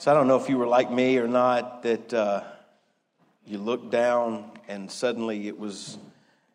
[0.00, 2.44] So I don't know if you were like me or not, that uh,
[3.44, 5.98] you looked down and suddenly it was,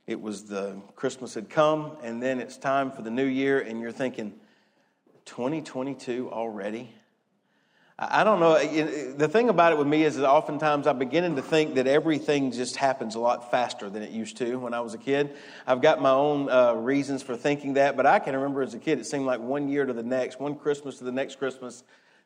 [0.08, 3.82] it was the Christmas had come, and then it's time for the new year, and
[3.82, 4.32] you're thinking,
[5.26, 6.90] 2022 already?
[8.00, 8.54] I don't know.
[9.14, 12.50] The thing about it with me is that oftentimes I'm beginning to think that everything
[12.50, 15.36] just happens a lot faster than it used to when I was a kid.
[15.68, 18.80] I've got my own uh, reasons for thinking that, but I can remember as a
[18.80, 21.84] kid, it seemed like one year to the next, one Christmas to the next Christmas,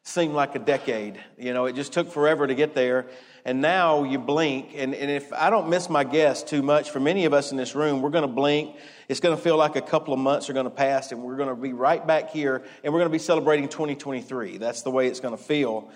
[0.08, 1.22] seemed like a decade.
[1.38, 3.08] You know, it just took forever to get there.
[3.44, 4.72] And now you blink.
[4.76, 7.58] And, and if I don't miss my guess too much, for many of us in
[7.58, 8.76] this room, we're going to blink.
[9.08, 11.38] It's going to feel like a couple of months are going to pass, and we're
[11.38, 14.58] going to be right back here, and we're going to be celebrating 2023.
[14.58, 15.90] That's the way it's going to feel.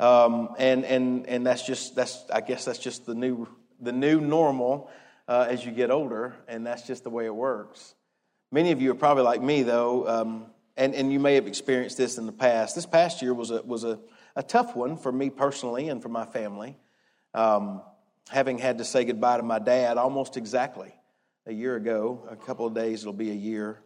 [0.00, 3.48] Um, and, and, and that's just, that's, I guess that's just the new,
[3.80, 4.90] the new normal
[5.26, 7.94] uh, as you get older, and that's just the way it works.
[8.50, 10.08] Many of you are probably like me, though.
[10.08, 10.46] Um,
[10.78, 12.76] and, and you may have experienced this in the past.
[12.76, 13.98] This past year was a, was a,
[14.36, 16.78] a tough one for me personally and for my family.
[17.34, 17.82] Um,
[18.28, 20.94] having had to say goodbye to my dad almost exactly
[21.46, 23.80] a year ago, a couple of days, it'll be a year.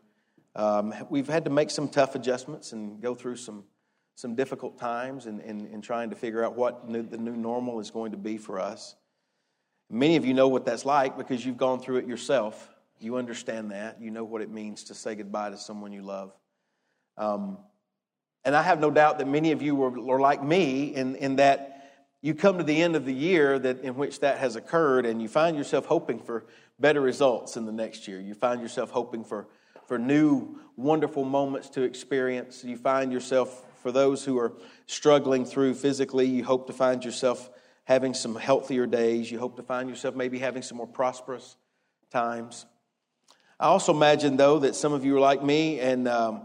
[0.55, 3.65] Um, we've had to make some tough adjustments and go through some,
[4.15, 7.81] some difficult times in, in, in trying to figure out what new, the new normal
[7.81, 8.97] is going to be for us.
[9.89, 12.69] Many of you know what that's like because you've gone through it yourself.
[13.01, 14.01] You understand that.
[14.01, 16.33] You know what it means to say goodbye to someone you love.
[17.17, 17.59] Um,
[18.45, 21.73] and I have no doubt that many of you were, like me in, in that
[22.21, 25.21] you come to the end of the year that, in which that has occurred and
[25.21, 26.45] you find yourself hoping for
[26.79, 28.21] better results in the next year.
[28.21, 29.49] You find yourself hoping for,
[29.87, 32.65] for new, wonderful moments to experience.
[32.65, 34.53] You find yourself, for those who are
[34.87, 37.51] struggling through physically, you hope to find yourself
[37.85, 39.31] having some healthier days.
[39.31, 41.57] You hope to find yourself maybe having some more prosperous
[42.11, 42.67] times.
[43.59, 46.43] I also imagine, though, that some of you are like me and um,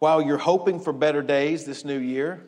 [0.00, 2.42] while you're hoping for better days this new year,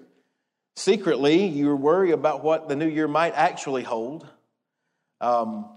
[0.75, 4.27] secretly you worry about what the new year might actually hold.
[5.21, 5.69] Um,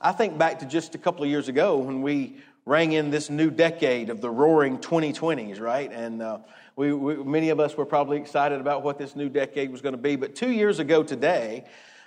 [0.00, 2.36] I think back to just a couple of years ago when we
[2.66, 5.90] rang in this new decade of the roaring 2020s, right?
[5.92, 6.38] And uh,
[6.74, 9.94] we, we, many of us were probably excited about what this new decade was going
[9.94, 10.16] to be.
[10.16, 11.64] But two years ago today,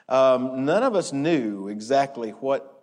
[0.10, 2.76] um, none of us knew exactly what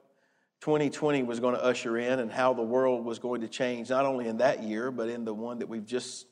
[0.63, 4.07] 2020 was going to usher in and how the world was going to change, not
[4.07, 6.27] only in that year, but in the one that we've just,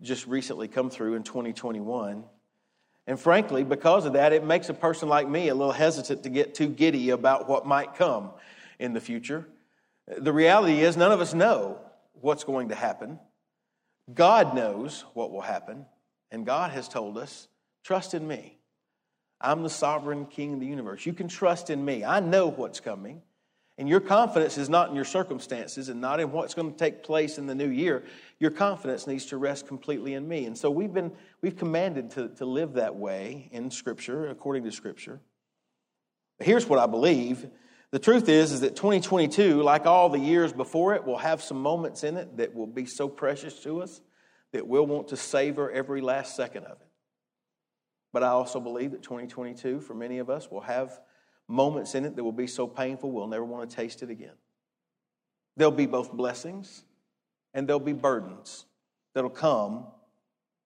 [0.00, 2.24] just recently come through in 2021.
[3.06, 6.30] And frankly, because of that, it makes a person like me a little hesitant to
[6.30, 8.30] get too giddy about what might come
[8.78, 9.46] in the future.
[10.06, 11.78] The reality is, none of us know
[12.20, 13.18] what's going to happen.
[14.12, 15.86] God knows what will happen,
[16.30, 17.48] and God has told us,
[17.82, 18.58] trust in me.
[19.40, 21.04] I'm the sovereign king of the universe.
[21.04, 22.04] You can trust in me.
[22.04, 23.22] I know what's coming.
[23.76, 27.02] And your confidence is not in your circumstances and not in what's going to take
[27.02, 28.04] place in the new year.
[28.38, 30.46] Your confidence needs to rest completely in me.
[30.46, 34.72] And so we've been we've commanded to, to live that way in Scripture, according to
[34.72, 35.20] Scripture.
[36.38, 37.48] Here's what I believe.
[37.90, 41.60] The truth is, is that 2022, like all the years before it, will have some
[41.60, 44.00] moments in it that will be so precious to us
[44.52, 46.88] that we'll want to savor every last second of it.
[48.12, 51.00] But I also believe that 2022, for many of us, will have
[51.48, 54.34] moments in it that will be so painful we'll never want to taste it again.
[55.56, 56.84] There'll be both blessings
[57.52, 58.64] and there'll be burdens
[59.14, 59.86] that'll come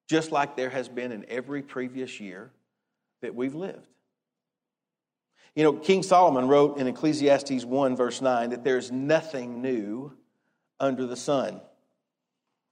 [0.09, 2.51] just like there has been in every previous year
[3.21, 3.87] that we've lived.
[5.55, 10.13] You know, King Solomon wrote in Ecclesiastes 1, verse 9, that there's nothing new
[10.81, 11.61] under the sun.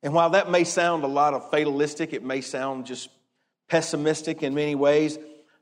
[0.03, 3.11] And while that may sound a lot of fatalistic, it may sound just
[3.69, 5.19] pessimistic in many ways,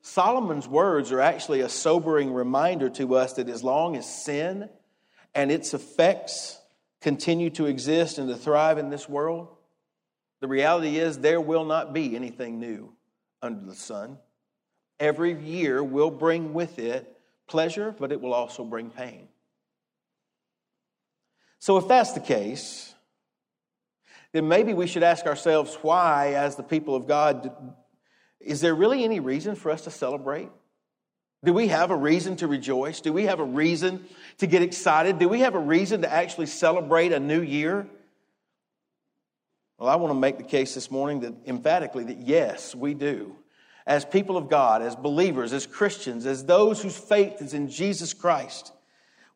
[0.06, 4.68] Solomon's words are actually a sobering reminder to us that as long as sin
[5.34, 6.60] and its effects
[7.00, 9.48] continue to exist and to thrive in this world,
[10.40, 12.92] the reality is there will not be anything new
[13.40, 14.18] under the sun.
[15.00, 17.10] Every year will bring with it
[17.46, 19.28] pleasure, but it will also bring pain.
[21.60, 22.92] So, if that's the case,
[24.32, 27.74] then maybe we should ask ourselves why, as the people of God,
[28.44, 30.48] is there really any reason for us to celebrate?
[31.44, 33.00] Do we have a reason to rejoice?
[33.00, 34.04] Do we have a reason
[34.38, 35.18] to get excited?
[35.18, 37.86] Do we have a reason to actually celebrate a new year?
[39.78, 43.36] Well, I want to make the case this morning that emphatically that yes, we do.
[43.86, 48.14] As people of God, as believers, as Christians, as those whose faith is in Jesus
[48.14, 48.72] Christ,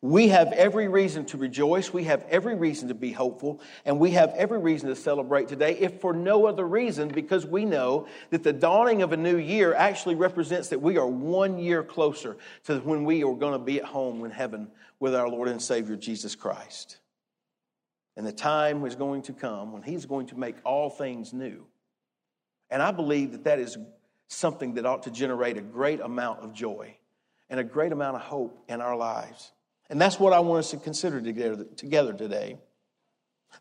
[0.01, 1.91] we have every reason to rejoice.
[1.91, 3.59] We have every reason to be hopeful.
[3.83, 7.65] And we have every reason to celebrate today, if for no other reason, because we
[7.65, 11.83] know that the dawning of a new year actually represents that we are one year
[11.83, 14.69] closer to when we are going to be at home in heaven
[15.01, 16.99] with our Lord and Savior Jesus Christ.
[18.15, 21.65] And the time is going to come when He's going to make all things new.
[22.69, 23.77] And I believe that that is
[24.29, 26.95] something that ought to generate a great amount of joy
[27.49, 29.51] and a great amount of hope in our lives.
[29.89, 32.57] And that's what I want us to consider together, together today.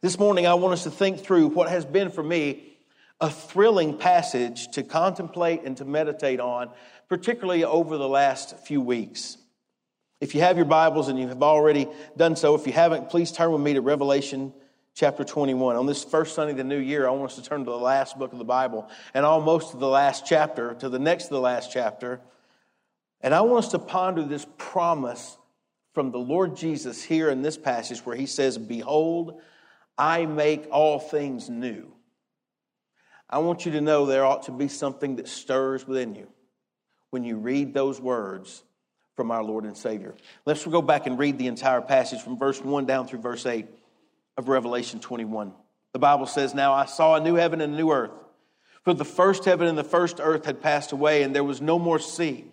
[0.01, 2.77] This morning, I want us to think through what has been for me
[3.21, 6.71] a thrilling passage to contemplate and to meditate on,
[7.09, 9.39] particularly over the last few weeks.
[10.21, 13.33] If you have your Bibles and you have already done so, if you haven't, please
[13.33, 14.53] turn with me to Revelation
[14.95, 15.77] chapter 21.
[15.77, 17.77] On this first Sunday of the new year, I want us to turn to the
[17.77, 21.31] last book of the Bible and almost to the last chapter, to the next to
[21.31, 22.21] the last chapter.
[23.21, 25.39] And I want us to ponder this promise
[25.95, 29.41] from the Lord Jesus here in this passage where he says, Behold,
[29.97, 31.93] I make all things new.
[33.31, 36.29] I want you to know there ought to be something that stirs within you
[37.11, 38.63] when you read those words
[39.17, 40.15] from our Lord and Savior.
[40.47, 43.67] Let's go back and read the entire passage from verse 1 down through verse 8
[44.37, 45.53] of Revelation 21.
[45.93, 48.13] The Bible says, Now I saw a new heaven and a new earth.
[48.85, 51.79] For the first heaven and the first earth had passed away, and there was no
[51.79, 52.47] more sea.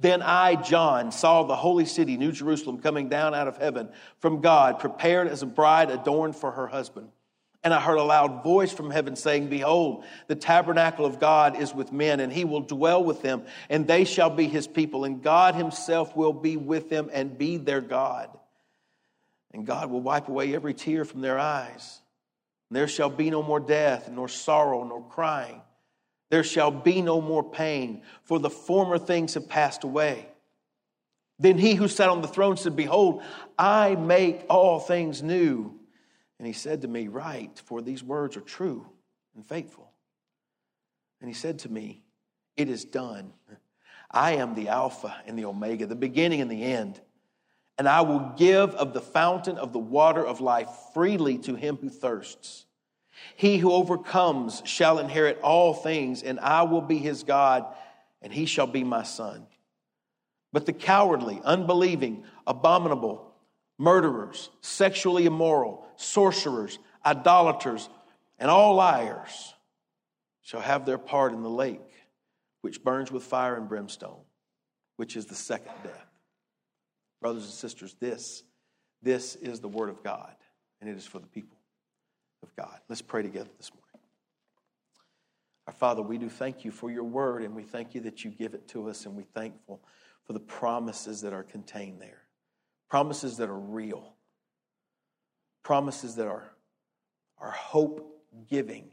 [0.00, 4.40] Then I, John, saw the holy city, New Jerusalem, coming down out of heaven from
[4.40, 7.10] God, prepared as a bride adorned for her husband.
[7.62, 11.74] And I heard a loud voice from heaven saying, Behold, the tabernacle of God is
[11.74, 15.22] with men, and he will dwell with them, and they shall be his people, and
[15.22, 18.30] God himself will be with them and be their God.
[19.52, 22.00] And God will wipe away every tear from their eyes.
[22.70, 25.60] And there shall be no more death, nor sorrow, nor crying.
[26.30, 30.28] There shall be no more pain, for the former things have passed away.
[31.38, 33.22] Then he who sat on the throne said, Behold,
[33.58, 35.78] I make all things new.
[36.38, 38.86] And he said to me, Write, for these words are true
[39.34, 39.90] and faithful.
[41.20, 42.02] And he said to me,
[42.56, 43.32] It is done.
[44.10, 47.00] I am the Alpha and the Omega, the beginning and the end
[47.80, 51.78] and I will give of the fountain of the water of life freely to him
[51.78, 52.66] who thirsts.
[53.36, 57.64] He who overcomes shall inherit all things, and I will be his God,
[58.22, 59.46] and he shall be my son.
[60.52, 63.32] But the cowardly, unbelieving, abominable,
[63.78, 67.88] murderers, sexually immoral, sorcerers, idolaters,
[68.38, 69.54] and all liars
[70.42, 71.80] shall have their part in the lake
[72.62, 74.20] which burns with fire and brimstone,
[74.96, 76.06] which is the second death.
[77.20, 78.42] Brothers and sisters, this,
[79.02, 80.34] this is the Word of God,
[80.80, 81.59] and it is for the people
[82.42, 82.78] of God.
[82.88, 83.80] Let's pray together this morning.
[85.66, 88.30] Our Father, we do thank you for your Word, and we thank you that you
[88.30, 89.80] give it to us, and we're thankful
[90.24, 92.22] for the promises that are contained there.
[92.88, 94.14] Promises that are real,
[95.62, 96.52] promises that are,
[97.38, 98.90] are hope giving,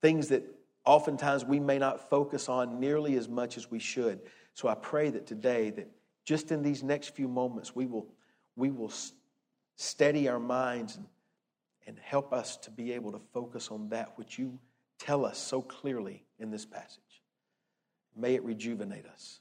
[0.00, 0.44] things that
[0.86, 4.20] oftentimes we may not focus on nearly as much as we should.
[4.54, 5.90] So I pray that today that
[6.24, 8.06] just in these next few moments, we will,
[8.56, 8.92] we will
[9.76, 11.06] steady our minds and,
[11.86, 14.58] and help us to be able to focus on that which you
[14.98, 17.22] tell us so clearly in this passage.
[18.16, 19.40] May it rejuvenate us.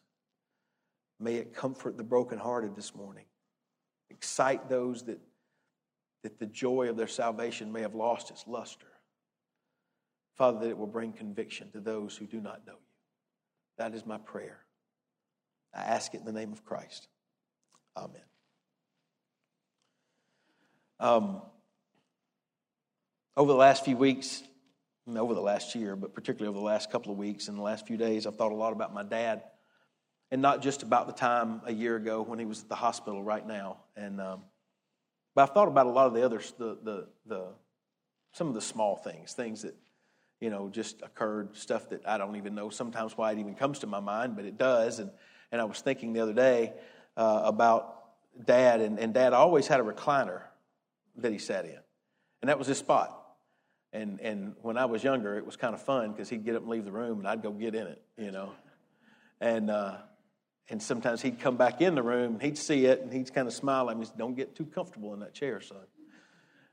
[1.19, 3.25] May it comfort the brokenhearted this morning.
[4.09, 5.19] Excite those that,
[6.23, 8.87] that the joy of their salvation may have lost its luster.
[10.35, 12.79] Father, that it will bring conviction to those who do not know you.
[13.77, 14.59] That is my prayer.
[15.73, 17.07] I ask it in the name of Christ.
[17.95, 18.21] Amen.
[20.99, 21.41] Um,
[23.35, 24.43] over the last few weeks,
[25.07, 27.87] over the last year, but particularly over the last couple of weeks and the last
[27.87, 29.43] few days, I've thought a lot about my dad.
[30.31, 33.21] And not just about the time a year ago when he was at the hospital
[33.21, 33.77] right now.
[33.95, 34.41] And, um,
[35.35, 37.47] but I've thought about a lot of the others, the, the, the,
[38.31, 39.75] some of the small things, things that,
[40.39, 43.79] you know, just occurred, stuff that I don't even know sometimes why it even comes
[43.79, 44.99] to my mind, but it does.
[44.99, 45.11] And,
[45.51, 46.73] and I was thinking the other day
[47.15, 48.03] uh, about
[48.43, 50.41] dad, and, and dad always had a recliner
[51.17, 51.77] that he sat in,
[52.41, 53.22] and that was his spot.
[53.93, 56.63] And, and when I was younger, it was kind of fun because he'd get up
[56.63, 58.51] and leave the room, and I'd go get in it, you know.
[59.39, 59.97] And, uh,
[60.67, 63.47] and sometimes he'd come back in the room, and he'd see it, and he'd kind
[63.47, 65.77] of smile at me, Don't get too comfortable in that chair, son.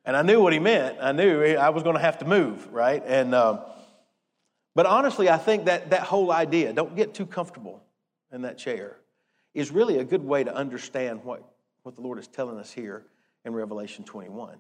[0.06, 0.96] And I knew what he meant.
[0.98, 3.02] I knew I was going to have to move, right?
[3.04, 3.60] And, um,
[4.74, 7.82] but honestly, I think that that whole idea, don't get too comfortable
[8.32, 8.96] in that chair
[9.52, 11.44] is really a good way to understand what,
[11.82, 13.04] what the Lord is telling us here
[13.44, 14.56] in Revelation 21.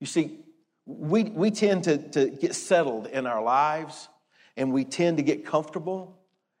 [0.00, 0.38] You see,
[0.86, 4.08] we, we tend to, to get settled in our lives
[4.56, 6.18] and we tend to get comfortable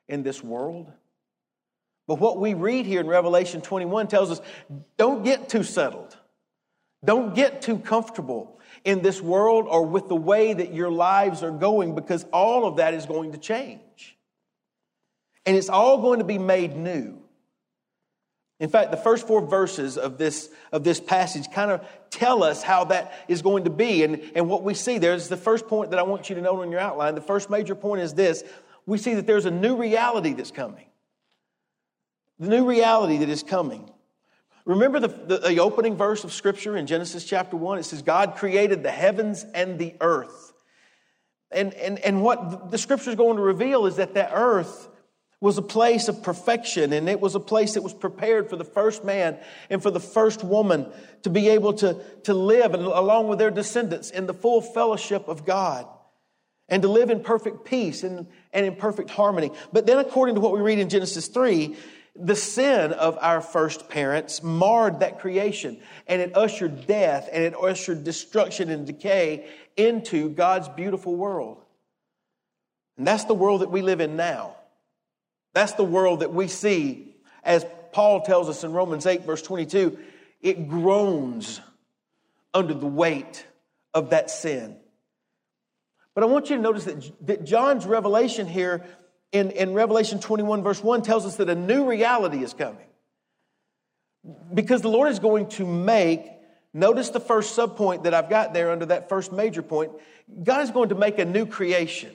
[0.08, 0.90] in this world.
[2.06, 4.40] But what we read here in Revelation 21 tells us
[4.96, 6.16] don't get too settled.
[7.04, 11.50] Don't get too comfortable in this world or with the way that your lives are
[11.50, 14.16] going because all of that is going to change.
[15.46, 17.18] And it's all going to be made new.
[18.60, 22.62] In fact, the first four verses of this, of this passage kind of tell us
[22.62, 24.04] how that is going to be.
[24.04, 26.40] And, and what we see there is the first point that I want you to
[26.40, 27.14] note on your outline.
[27.14, 28.44] The first major point is this
[28.86, 30.86] we see that there's a new reality that's coming.
[32.38, 33.90] The new reality that is coming.
[34.64, 37.78] Remember the, the, the opening verse of Scripture in Genesis chapter 1?
[37.78, 40.52] It says, God created the heavens and the earth.
[41.50, 44.88] And, and, and what the Scripture is going to reveal is that that earth
[45.44, 48.64] was a place of perfection and it was a place that was prepared for the
[48.64, 49.36] first man
[49.68, 50.90] and for the first woman
[51.22, 55.28] to be able to, to live and along with their descendants in the full fellowship
[55.28, 55.86] of God
[56.70, 59.50] and to live in perfect peace and, and in perfect harmony.
[59.70, 61.76] But then according to what we read in Genesis 3,
[62.16, 67.54] the sin of our first parents marred that creation and it ushered death and it
[67.54, 69.46] ushered destruction and decay
[69.76, 71.60] into God's beautiful world.
[72.96, 74.56] And that's the world that we live in now.
[75.54, 79.98] That's the world that we see, as Paul tells us in Romans 8, verse 22,
[80.42, 81.60] it groans
[82.52, 83.46] under the weight
[83.94, 84.76] of that sin.
[86.14, 88.84] But I want you to notice that, that John's revelation here
[89.32, 92.86] in, in Revelation 21, verse 1, tells us that a new reality is coming.
[94.52, 96.26] Because the Lord is going to make,
[96.72, 99.92] notice the first subpoint that I've got there under that first major point,
[100.42, 102.12] God is going to make a new creation.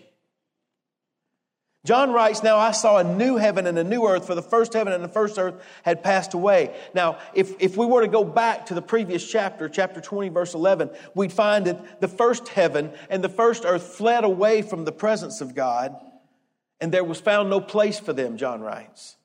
[1.86, 4.74] John writes, Now I saw a new heaven and a new earth, for the first
[4.74, 6.76] heaven and the first earth had passed away.
[6.94, 10.54] Now, if, if we were to go back to the previous chapter, chapter 20, verse
[10.54, 14.92] 11, we'd find that the first heaven and the first earth fled away from the
[14.92, 15.96] presence of God
[16.82, 19.18] and there was found no place for them, John writes.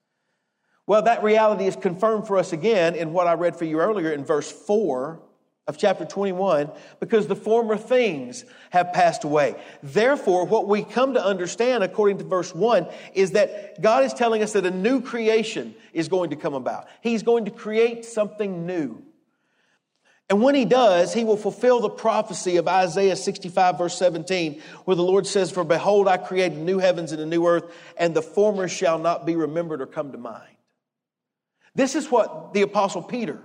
[0.87, 4.13] Well, that reality is confirmed for us again in what I read for you earlier
[4.13, 5.21] in verse 4
[5.67, 9.55] of chapter 21 because the former things have passed away.
[9.83, 14.43] Therefore, what we come to understand according to verse 1 is that God is telling
[14.43, 16.87] us that a new creation is going to come about.
[17.01, 19.03] He's going to create something new.
[20.31, 24.97] And when he does, he will fulfill the prophecy of Isaiah 65, verse 17, where
[24.97, 28.23] the Lord says, For behold, I create new heavens and a new earth, and the
[28.23, 30.49] former shall not be remembered or come to mind.
[31.75, 33.43] This is what the Apostle Peter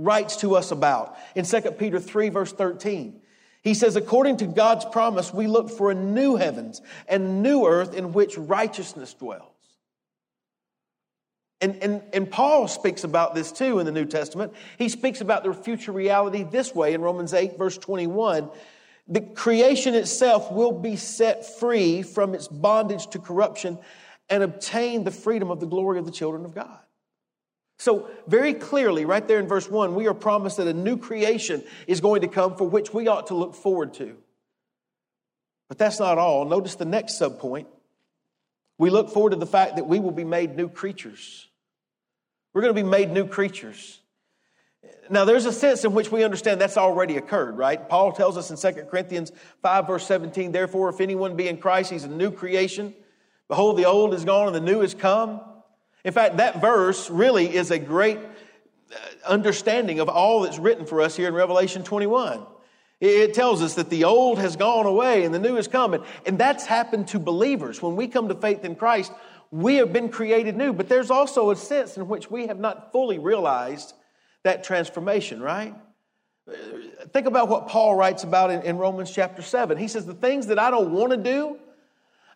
[0.00, 3.20] writes to us about in 2 Peter 3, verse 13.
[3.62, 7.94] He says, According to God's promise, we look for a new heavens and new earth
[7.94, 9.46] in which righteousness dwells.
[11.60, 14.54] And, and, and Paul speaks about this too in the New Testament.
[14.78, 18.48] He speaks about the future reality this way in Romans 8, verse 21.
[19.08, 23.78] The creation itself will be set free from its bondage to corruption
[24.30, 26.78] and obtain the freedom of the glory of the children of God.
[27.80, 31.64] So, very clearly, right there in verse 1, we are promised that a new creation
[31.86, 34.18] is going to come for which we ought to look forward to.
[35.66, 36.44] But that's not all.
[36.44, 37.64] Notice the next subpoint.
[38.76, 41.48] We look forward to the fact that we will be made new creatures.
[42.52, 43.98] We're going to be made new creatures.
[45.08, 47.88] Now, there's a sense in which we understand that's already occurred, right?
[47.88, 49.32] Paul tells us in 2 Corinthians
[49.62, 52.94] 5, verse 17, therefore, if anyone be in Christ, he's a new creation.
[53.48, 55.40] Behold, the old is gone and the new is come.
[56.04, 61.00] In fact, that verse really is a great uh, understanding of all that's written for
[61.00, 62.46] us here in Revelation 21.
[63.00, 66.04] It tells us that the old has gone away and the new is coming.
[66.26, 67.80] And that's happened to believers.
[67.80, 69.12] When we come to faith in Christ,
[69.50, 72.92] we have been created new, but there's also a sense in which we have not
[72.92, 73.94] fully realized
[74.42, 75.74] that transformation, right?
[77.12, 79.78] Think about what Paul writes about in, in Romans chapter 7.
[79.78, 81.58] He says, The things that I don't want to do,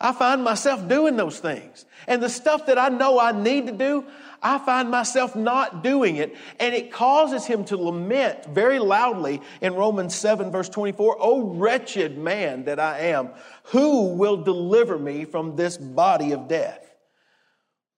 [0.04, 1.87] I find myself doing those things.
[2.06, 4.04] And the stuff that I know I need to do,
[4.42, 6.37] I find myself not doing it.
[6.61, 12.18] And it causes him to lament very loudly in Romans 7, verse 24 Oh, wretched
[12.18, 13.30] man that I am,
[13.62, 16.93] who will deliver me from this body of death?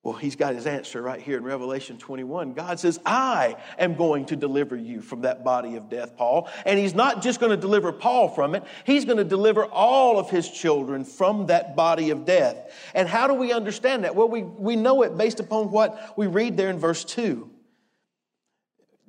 [0.07, 2.53] Well, he's got his answer right here in Revelation 21.
[2.53, 6.49] God says, I am going to deliver you from that body of death, Paul.
[6.65, 10.21] And he's not just going to deliver Paul from it, he's going to deliver all
[10.21, 12.73] of his children from that body of death.
[12.95, 14.15] And how do we understand that?
[14.15, 17.51] Well, we, we know it based upon what we read there in verse 2.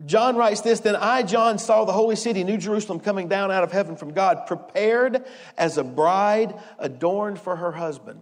[0.04, 3.64] John writes this Then I, John, saw the holy city, New Jerusalem, coming down out
[3.64, 5.26] of heaven from God, prepared
[5.60, 8.22] as a bride adorned for her husband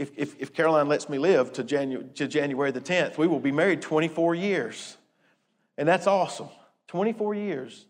[0.00, 3.38] if, if, if Caroline lets me live to, Janu- to January the 10th, we will
[3.38, 4.96] be married 24 years.
[5.76, 6.48] And that's awesome.
[6.88, 7.84] 24 years.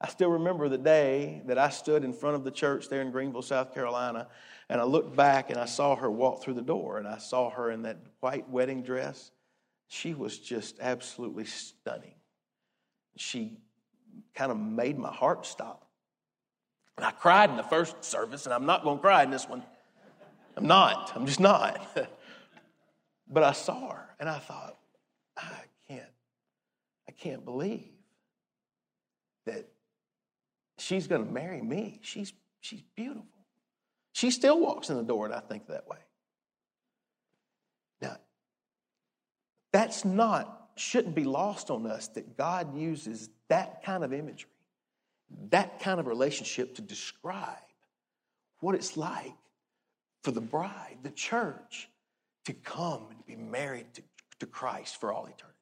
[0.00, 3.10] I still remember the day that I stood in front of the church there in
[3.10, 4.28] Greenville, South Carolina,
[4.68, 7.50] and I looked back and I saw her walk through the door, and I saw
[7.50, 9.32] her in that white wedding dress.
[9.88, 12.14] She was just absolutely stunning.
[13.16, 13.58] She
[14.36, 15.88] kind of made my heart stop.
[16.96, 19.48] And I cried in the first service, and I'm not going to cry in this
[19.48, 19.64] one.
[20.58, 21.12] I'm not.
[21.14, 21.80] I'm just not.
[23.30, 24.78] But I saw her and I thought,
[25.36, 25.50] I
[25.86, 26.10] can't,
[27.06, 27.90] I can't believe
[29.44, 29.68] that
[30.78, 32.00] she's going to marry me.
[32.02, 33.26] She's, she's beautiful.
[34.12, 35.98] She still walks in the door, and I think that way.
[38.00, 38.16] Now,
[39.72, 44.48] that's not, shouldn't be lost on us that God uses that kind of imagery,
[45.50, 47.58] that kind of relationship to describe
[48.60, 49.34] what it's like
[50.22, 51.88] for the bride, the church,
[52.46, 54.02] to come and be married to,
[54.40, 55.58] to Christ for all eternity.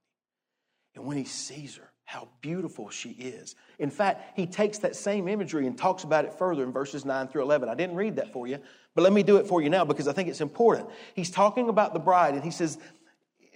[0.94, 3.56] And when he sees her, how beautiful she is.
[3.80, 7.28] In fact, he takes that same imagery and talks about it further in verses 9
[7.28, 7.68] through 11.
[7.68, 8.60] I didn't read that for you,
[8.94, 10.88] but let me do it for you now because I think it's important.
[11.14, 12.78] He's talking about the bride, and he says,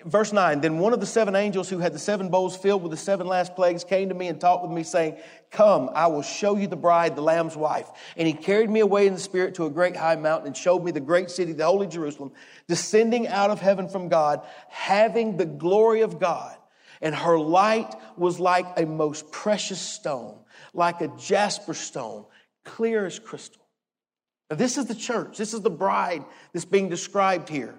[0.05, 2.91] verse 9 Then one of the seven angels who had the seven bowls filled with
[2.91, 5.17] the seven last plagues came to me and talked with me, saying,
[5.51, 7.89] Come, I will show you the bride, the Lamb's wife.
[8.17, 10.85] And he carried me away in the Spirit to a great high mountain and showed
[10.85, 12.33] me the great city, the holy Jerusalem,
[12.69, 16.57] descending out of heaven from God, having the glory of God
[17.01, 20.39] and her light was like a most precious stone,
[20.75, 22.27] like a jasper stone,
[22.65, 23.63] clear as crystal.
[24.51, 25.39] Now, this is the church.
[25.39, 27.75] This is the bride that's being described here.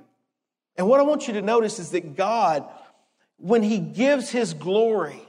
[0.82, 2.68] And what I want you to notice is that God,
[3.38, 5.22] when He gives His glory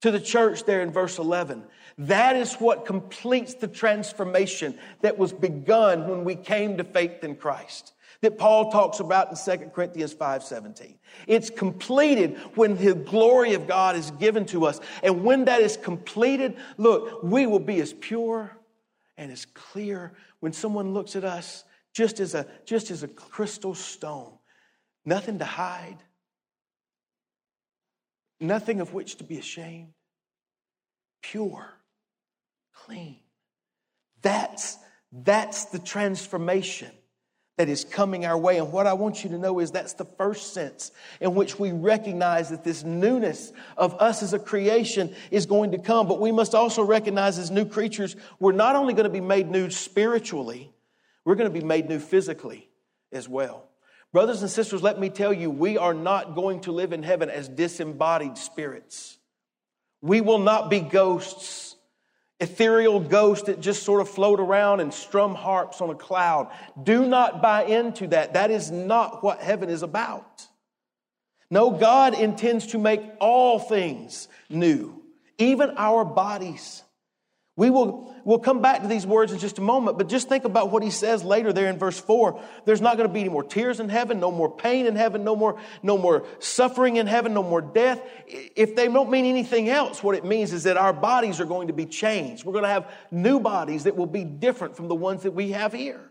[0.00, 1.64] to the church there in verse 11,
[1.98, 7.36] that is what completes the transformation that was begun when we came to faith in
[7.36, 10.98] Christ that Paul talks about in 2 Corinthians 5:17.
[11.26, 14.80] It's completed when the glory of God is given to us.
[15.02, 18.56] And when that is completed, look, we will be as pure
[19.18, 23.74] and as clear when someone looks at us just as a just as a crystal
[23.74, 24.38] stone.
[25.04, 25.98] Nothing to hide.
[28.40, 29.92] Nothing of which to be ashamed.
[31.22, 31.68] Pure,
[32.74, 33.20] clean.
[34.22, 34.78] That's
[35.12, 36.90] that's the transformation
[37.60, 38.58] that is coming our way.
[38.58, 41.72] And what I want you to know is that's the first sense in which we
[41.72, 46.08] recognize that this newness of us as a creation is going to come.
[46.08, 49.50] But we must also recognize as new creatures, we're not only going to be made
[49.50, 50.72] new spiritually,
[51.24, 52.70] we're going to be made new physically
[53.12, 53.69] as well.
[54.12, 57.30] Brothers and sisters, let me tell you, we are not going to live in heaven
[57.30, 59.18] as disembodied spirits.
[60.02, 61.70] We will not be ghosts
[62.40, 66.50] ethereal ghosts that just sort of float around and strum harps on a cloud.
[66.82, 68.32] Do not buy into that.
[68.32, 70.46] That is not what heaven is about.
[71.50, 75.02] No, God intends to make all things new,
[75.36, 76.82] even our bodies.
[77.60, 80.46] We will we'll come back to these words in just a moment, but just think
[80.46, 82.40] about what he says later there in verse 4.
[82.64, 85.24] There's not going to be any more tears in heaven, no more pain in heaven,
[85.24, 88.00] no more, no more suffering in heaven, no more death.
[88.26, 91.66] If they don't mean anything else, what it means is that our bodies are going
[91.66, 92.46] to be changed.
[92.46, 95.50] We're going to have new bodies that will be different from the ones that we
[95.50, 96.09] have here.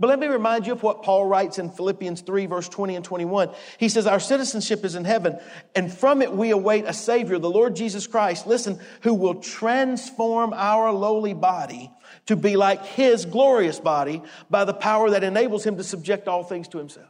[0.00, 3.04] But let me remind you of what Paul writes in Philippians 3, verse 20 and
[3.04, 3.50] 21.
[3.78, 5.40] He says, Our citizenship is in heaven,
[5.74, 10.52] and from it we await a Savior, the Lord Jesus Christ, listen, who will transform
[10.52, 11.90] our lowly body
[12.26, 16.44] to be like His glorious body by the power that enables Him to subject all
[16.44, 17.08] things to Himself.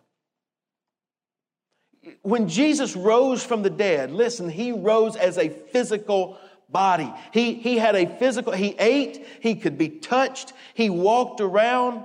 [2.23, 6.39] When Jesus rose from the dead, listen, He rose as a physical
[6.71, 7.13] body.
[7.35, 12.05] He, he had a physical, He ate, He could be touched, He walked around.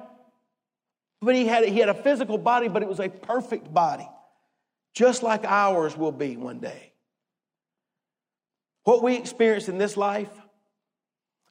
[1.23, 4.07] But he had, he had a physical body, but it was a perfect body,
[4.93, 6.91] just like ours will be one day.
[8.83, 10.29] What we experience in this life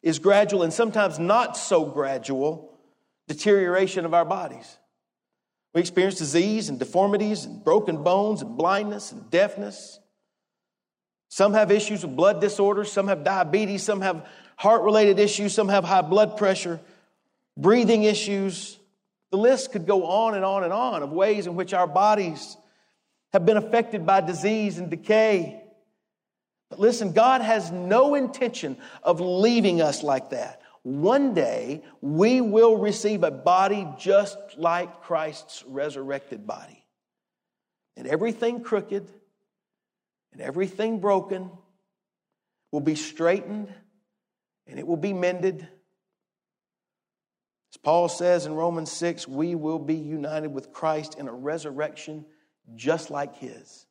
[0.03, 2.79] is gradual and sometimes not so gradual
[3.29, 4.77] deterioration of our bodies.
[5.73, 10.01] We experience disease and deformities and broken bones and blindness and deafness.
[11.31, 15.69] Some have issues with blood disorders, some have diabetes, some have heart related issues, some
[15.69, 16.79] have high blood pressure,
[17.57, 18.79] breathing issues,
[19.33, 22.59] the list could go on and on and on of ways in which our bodies
[23.33, 25.59] have been affected by disease and decay.
[26.69, 30.61] But listen, God has no intention of leaving us like that.
[30.83, 36.85] One day, we will receive a body just like Christ's resurrected body.
[37.97, 39.09] And everything crooked
[40.33, 41.51] and everything broken
[42.71, 43.73] will be straightened
[44.67, 45.67] and it will be mended
[47.73, 52.27] as Paul says in Romans 6, we will be united with Christ in a resurrection
[52.75, 53.87] just like his.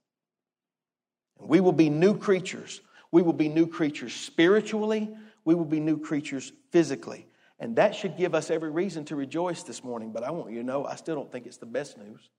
[1.40, 2.82] And we will be new creatures.
[3.12, 5.10] We will be new creatures spiritually,
[5.44, 7.28] we will be new creatures physically.
[7.60, 10.12] And that should give us every reason to rejoice this morning.
[10.12, 12.30] But I want you to know, I still don't think it's the best news.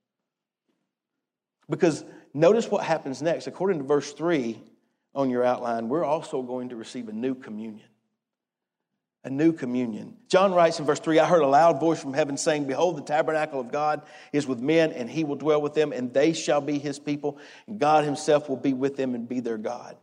[1.69, 3.47] Because notice what happens next.
[3.47, 4.61] According to verse 3
[5.13, 7.87] on your outline, we're also going to receive a new communion.
[9.23, 10.17] A new communion.
[10.27, 13.01] John writes in verse 3 I heard a loud voice from heaven saying, Behold, the
[13.01, 16.61] tabernacle of God is with men, and he will dwell with them, and they shall
[16.61, 19.95] be his people, and God himself will be with them and be their God.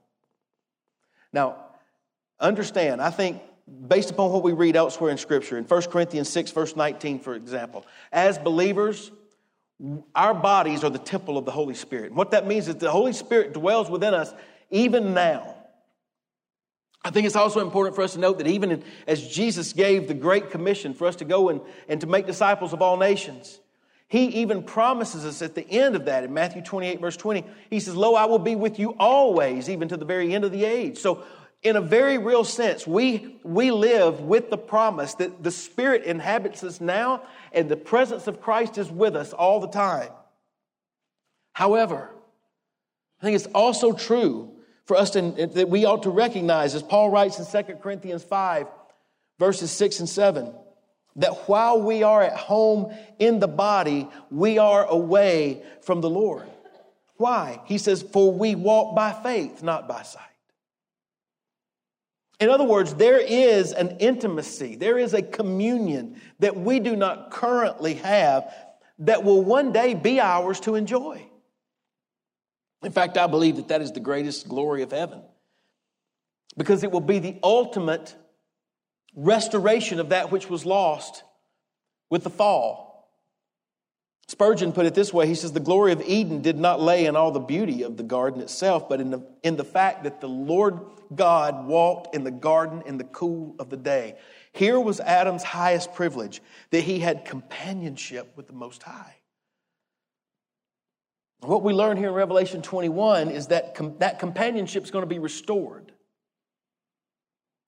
[1.33, 1.57] Now,
[2.41, 3.43] understand, I think
[3.89, 7.35] based upon what we read elsewhere in Scripture, in 1 Corinthians 6, verse 19, for
[7.35, 9.11] example, as believers,
[10.15, 12.07] our bodies are the temple of the Holy Spirit.
[12.07, 14.33] And what that means is the Holy Spirit dwells within us
[14.71, 15.57] even now.
[17.03, 20.15] I think it's also important for us to note that even as Jesus gave the
[20.15, 23.59] Great Commission for us to go and, and to make disciples of all nations,
[24.07, 27.81] he even promises us at the end of that in Matthew 28, verse 20, he
[27.81, 30.65] says, Lo, I will be with you always, even to the very end of the
[30.65, 30.99] age.
[30.99, 31.23] So,
[31.63, 36.65] in a very real sense, we, we live with the promise that the Spirit inhabits
[36.65, 40.09] us now and the presence of Christ is with us all the time.
[41.53, 42.11] However,
[43.21, 44.53] I think it's also true
[44.91, 48.67] for us to, that we ought to recognize, as Paul writes in 2 Corinthians 5,
[49.39, 50.53] verses 6 and 7,
[51.15, 56.51] that while we are at home in the body, we are away from the Lord.
[57.19, 57.61] Why?
[57.67, 60.25] He says, For we walk by faith, not by sight.
[62.41, 67.31] In other words, there is an intimacy, there is a communion that we do not
[67.31, 68.53] currently have
[68.99, 71.30] that will one day be ours to enjoy.
[72.83, 75.23] In fact, I believe that that is the greatest glory of heaven
[76.57, 78.15] because it will be the ultimate
[79.15, 81.25] restoration of that which was lost
[82.09, 82.91] with the fall.
[84.29, 87.17] Spurgeon put it this way he says, The glory of Eden did not lay in
[87.17, 90.29] all the beauty of the garden itself, but in the, in the fact that the
[90.29, 90.79] Lord
[91.15, 94.17] God walked in the garden in the cool of the day.
[94.53, 96.41] Here was Adam's highest privilege
[96.71, 99.17] that he had companionship with the Most High.
[101.43, 105.09] What we learn here in Revelation 21 is that com- that companionship is going to
[105.09, 105.93] be restored.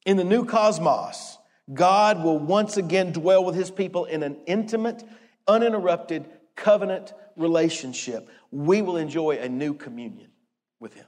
[0.04, 1.38] In the new cosmos,
[1.72, 5.02] God will once again dwell with his people in an intimate,
[5.46, 8.28] uninterrupted covenant relationship.
[8.50, 10.30] We will enjoy a new communion
[10.80, 11.06] with him.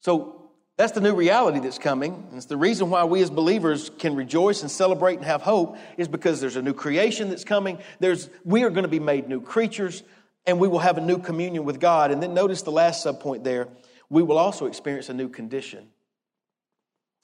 [0.00, 2.26] So that's the new reality that's coming.
[2.28, 5.76] And it's the reason why we as believers can rejoice and celebrate and have hope
[5.96, 7.78] is because there's a new creation that's coming.
[7.98, 10.02] There's, we are going to be made new creatures
[10.48, 12.10] and we will have a new communion with God.
[12.10, 13.68] And then notice the last subpoint there
[14.10, 15.86] we will also experience a new condition.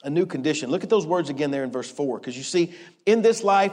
[0.02, 0.70] A new condition.
[0.70, 2.74] Look at those words again there in verse 4, because you see,
[3.06, 3.72] in this life,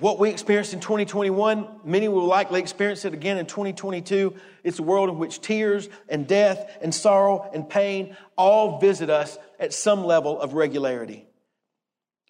[0.00, 4.34] what we experienced in 2021, many will likely experience it again in 2022.
[4.64, 9.38] It's a world in which tears and death and sorrow and pain all visit us
[9.60, 11.24] at some level of regularity.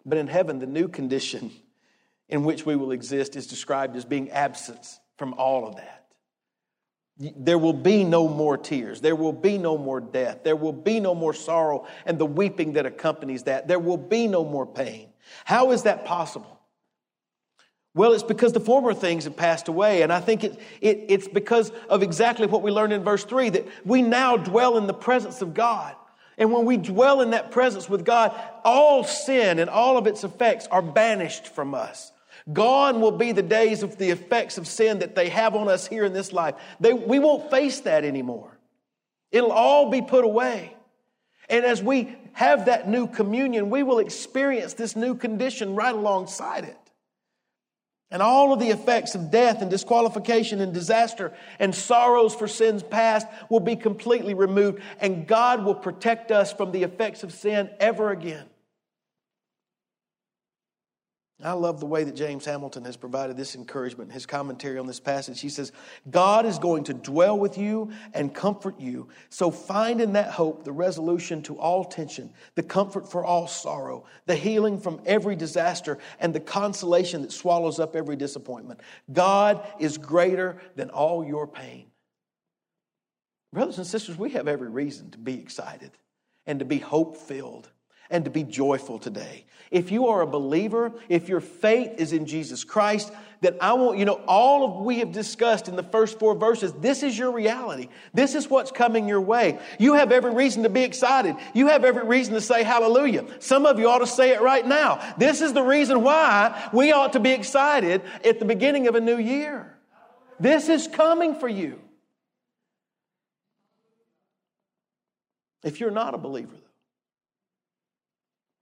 [0.05, 1.51] But in heaven, the new condition
[2.29, 6.05] in which we will exist is described as being absence from all of that.
[7.19, 9.01] There will be no more tears.
[9.01, 10.45] There will be no more death.
[10.45, 13.67] There will be no more sorrow and the weeping that accompanies that.
[13.67, 15.09] There will be no more pain.
[15.43, 16.59] How is that possible?
[17.93, 20.01] Well, it's because the former things have passed away.
[20.03, 23.49] And I think it, it, it's because of exactly what we learned in verse 3
[23.49, 25.95] that we now dwell in the presence of God.
[26.37, 30.23] And when we dwell in that presence with God, all sin and all of its
[30.23, 32.13] effects are banished from us.
[32.51, 35.87] Gone will be the days of the effects of sin that they have on us
[35.87, 36.55] here in this life.
[36.79, 38.57] They, we won't face that anymore.
[39.31, 40.75] It'll all be put away.
[41.49, 46.63] And as we have that new communion, we will experience this new condition right alongside
[46.63, 46.77] it.
[48.11, 52.81] And all of the effects of death and disqualification and disaster and sorrows for sins
[52.81, 57.69] past will be completely removed, and God will protect us from the effects of sin
[57.79, 58.45] ever again.
[61.41, 64.99] I love the way that James Hamilton has provided this encouragement his commentary on this
[64.99, 65.39] passage.
[65.39, 65.71] He says,
[66.09, 69.07] God is going to dwell with you and comfort you.
[69.29, 74.03] So find in that hope the resolution to all tension, the comfort for all sorrow,
[74.25, 78.81] the healing from every disaster, and the consolation that swallows up every disappointment.
[79.13, 81.85] God is greater than all your pain.
[83.53, 85.91] Brothers and sisters, we have every reason to be excited
[86.45, 87.69] and to be hope filled
[88.09, 89.45] and to be joyful today.
[89.71, 93.99] If you are a believer, if your faith is in Jesus Christ, then I want
[93.99, 96.73] you know all of we have discussed in the first four verses.
[96.73, 97.89] This is your reality.
[98.13, 99.59] This is what's coming your way.
[99.77, 101.35] You have every reason to be excited.
[101.53, 103.25] You have every reason to say hallelujah.
[103.39, 105.13] Some of you ought to say it right now.
[105.17, 109.01] This is the reason why we ought to be excited at the beginning of a
[109.01, 109.77] new year.
[110.39, 111.79] This is coming for you.
[115.63, 116.55] If you're not a believer,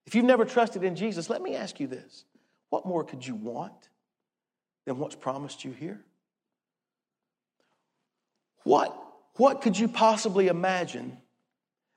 [0.07, 2.23] if you've never trusted in Jesus, let me ask you this
[2.69, 3.89] what more could you want
[4.85, 6.01] than what's promised you here?
[8.63, 8.97] What,
[9.35, 11.17] what could you possibly imagine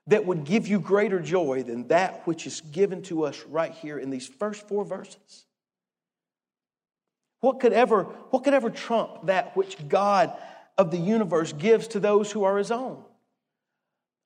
[0.07, 3.97] that would give you greater joy than that which is given to us right here
[3.97, 5.45] in these first four verses?
[7.39, 10.33] What could ever, what could ever trump that which God
[10.77, 13.03] of the universe gives to those who are his own?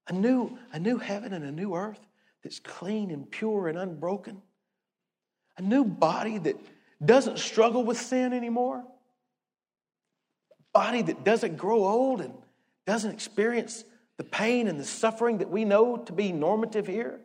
[0.07, 1.99] A new, a new heaven and a new earth
[2.45, 4.39] that's clean and pure and unbroken.
[5.57, 6.55] A new body that
[7.03, 8.83] doesn't struggle with sin anymore.
[10.51, 12.35] A body that doesn't grow old and
[12.85, 13.83] doesn't experience
[14.17, 17.19] the pain and the suffering that we know to be normative here.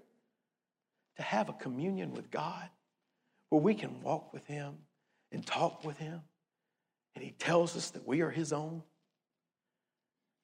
[1.16, 2.70] To have a communion with God
[3.50, 4.72] where we can walk with Him
[5.33, 6.22] and talk with Him,
[7.14, 8.83] and He tells us that we are His own.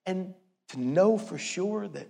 [0.05, 0.35] And
[0.69, 2.09] to know for sure that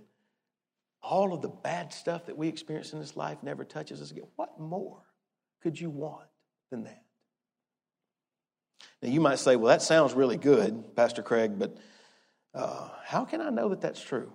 [1.02, 4.26] all of the bad stuff that we experience in this life never touches us again.
[4.37, 5.02] What more
[5.62, 6.26] could you want
[6.70, 7.02] than that?
[9.02, 11.76] Now, you might say, well, that sounds really good, Pastor Craig, but
[12.54, 14.32] uh, how can I know that that's true?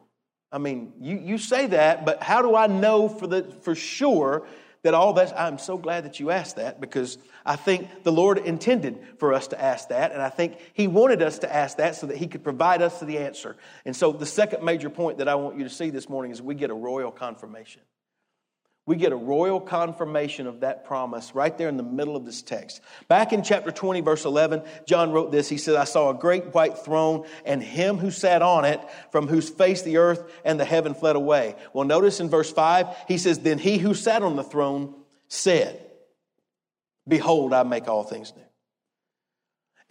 [0.52, 4.45] I mean, you, you say that, but how do I know for, the, for sure
[4.84, 8.38] that all that's, I'm so glad that you asked that because I think the Lord
[8.39, 10.12] intended for us to ask that.
[10.12, 13.00] And I think He wanted us to ask that so that He could provide us
[13.00, 13.56] the answer.
[13.86, 16.41] And so the second major point that I want you to see this morning is
[16.41, 17.82] we get a royal confirmation.
[18.88, 22.41] We get a royal confirmation of that promise right there in the middle of this
[22.41, 22.82] text.
[23.08, 25.48] Back in chapter 20, verse 11, John wrote this.
[25.48, 29.28] He said, I saw a great white throne and him who sat on it, from
[29.28, 31.56] whose face the earth and the heaven fled away.
[31.74, 34.96] Well, notice in verse 5, he says, Then he who sat on the throne
[35.28, 35.86] said,
[37.08, 38.44] Behold, I make all things new.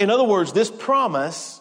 [0.01, 1.61] In other words, this promise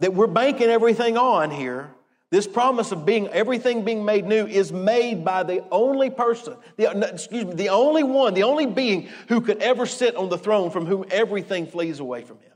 [0.00, 1.94] that we're banking everything on here
[2.30, 6.88] this promise of being everything being made new is made by the only person, the,
[7.12, 10.70] excuse me, the only one, the only being who could ever sit on the throne
[10.70, 12.52] from whom everything flees away from him.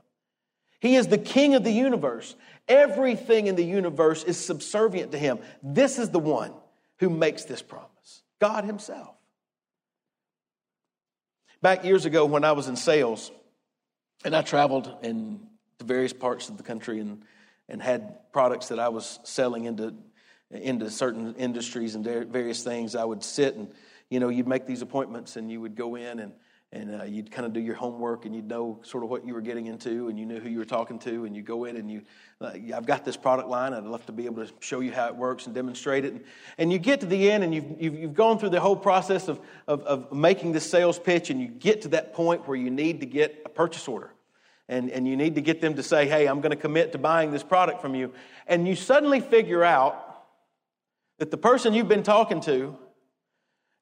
[0.79, 2.35] He is the king of the universe.
[2.69, 5.39] Everything in the universe is subservient to him.
[5.61, 6.53] This is the one
[6.99, 9.15] who makes this promise God himself.
[11.61, 13.31] Back years ago when I was in sales
[14.23, 15.47] and I traveled in
[15.79, 17.23] the various parts of the country and
[17.69, 19.93] and had products that I was selling into
[20.51, 22.95] into certain industries and various things.
[22.95, 23.71] I would sit and
[24.09, 26.33] you know you'd make these appointments and you would go in and
[26.71, 29.33] and uh, you'd kind of do your homework and you'd know sort of what you
[29.33, 31.77] were getting into and you knew who you were talking to and you go in
[31.77, 32.01] and you
[32.41, 35.07] uh, i've got this product line i'd love to be able to show you how
[35.07, 36.23] it works and demonstrate it and,
[36.57, 39.27] and you get to the end and you've, you've, you've gone through the whole process
[39.27, 42.69] of, of, of making this sales pitch and you get to that point where you
[42.69, 44.11] need to get a purchase order
[44.67, 46.97] and, and you need to get them to say, hey, I'm going to commit to
[46.97, 48.13] buying this product from you.
[48.47, 50.25] And you suddenly figure out
[51.19, 52.75] that the person you've been talking to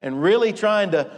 [0.02, 1.12] and really trying to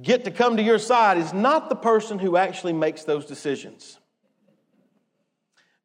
[0.00, 3.98] get to come to your side is not the person who actually makes those decisions.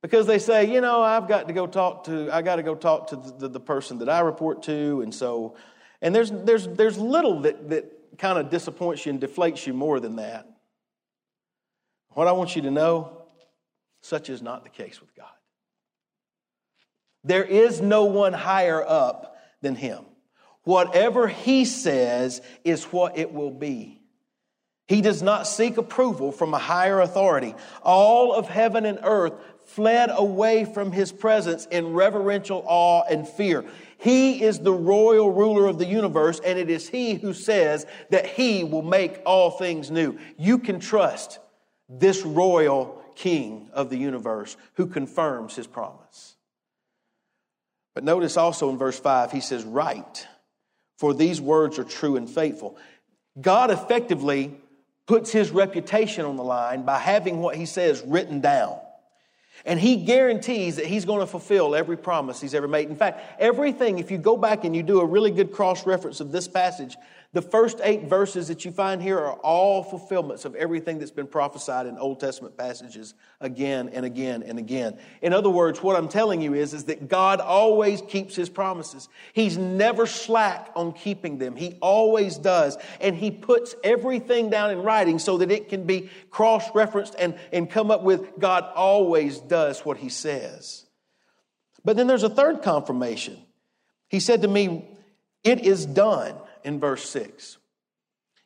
[0.01, 2.75] Because they say, you know, I've got to go talk to, I got to go
[2.75, 5.01] talk to the, the, the person that I report to.
[5.01, 5.55] And so,
[6.01, 9.99] and there's, there's, there's little that, that kind of disappoints you and deflates you more
[9.99, 10.50] than that.
[12.13, 13.23] What I want you to know,
[14.01, 15.27] such is not the case with God.
[17.23, 20.05] There is no one higher up than Him.
[20.63, 24.01] Whatever He says is what it will be.
[24.87, 27.55] He does not seek approval from a higher authority.
[27.81, 29.33] All of heaven and earth
[29.67, 33.63] fled away from His presence in reverential awe and fear.
[33.99, 38.25] He is the royal ruler of the universe, and it is He who says that
[38.25, 40.17] He will make all things new.
[40.37, 41.39] You can trust
[41.99, 46.35] this royal king of the universe who confirms his promise.
[47.93, 50.27] But notice also in verse 5, he says, Write,
[50.97, 52.77] for these words are true and faithful.
[53.39, 54.55] God effectively
[55.07, 58.79] puts his reputation on the line by having what he says written down.
[59.65, 62.89] And he guarantees that he's going to fulfill every promise he's ever made.
[62.89, 66.19] In fact, everything, if you go back and you do a really good cross reference
[66.19, 66.95] of this passage,
[67.33, 71.27] the first eight verses that you find here are all fulfillments of everything that's been
[71.27, 74.97] prophesied in Old Testament passages again and again and again.
[75.21, 79.07] In other words, what I'm telling you is, is that God always keeps his promises.
[79.31, 81.55] He's never slack on keeping them.
[81.55, 82.77] He always does.
[82.99, 87.39] And he puts everything down in writing so that it can be cross referenced and,
[87.53, 90.85] and come up with God always does what he says.
[91.85, 93.37] But then there's a third confirmation.
[94.09, 94.85] He said to me,
[95.45, 97.57] It is done in verse 6.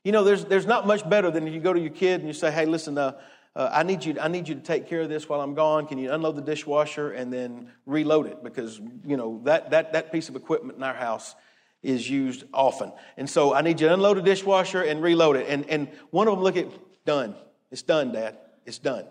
[0.04, 2.28] You know, there's, there's not much better than if you go to your kid and
[2.28, 3.20] you say, hey, listen, uh,
[3.56, 5.88] uh, I, need you, I need you to take care of this while I'm gone.
[5.88, 8.44] Can you unload the dishwasher and then reload it?
[8.44, 11.36] Because, you know, that, that, that piece of equipment in our house
[11.82, 12.92] is used often.
[13.18, 15.48] And so I need you to unload the dishwasher and reload it.
[15.48, 16.68] And, and one of them look at,
[17.06, 17.36] done.
[17.72, 18.38] It's done, Dad.
[18.66, 19.06] It's done.